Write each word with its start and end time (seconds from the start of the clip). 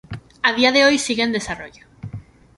A 0.41 0.51
día 0.53 0.71
de 0.71 0.83
hoy 0.83 0.97
sigue 0.97 1.21
en 1.21 1.31
desarrollo. 1.31 1.85